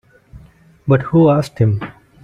[0.87, 1.79] But who asked him?